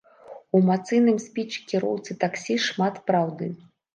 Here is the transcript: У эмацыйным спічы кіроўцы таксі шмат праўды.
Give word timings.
У 0.55 0.59
эмацыйным 0.61 1.19
спічы 1.25 1.59
кіроўцы 1.71 2.17
таксі 2.25 2.57
шмат 2.67 2.95
праўды. 3.11 3.53